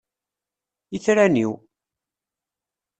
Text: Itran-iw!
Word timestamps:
Itran-iw! 0.95 1.51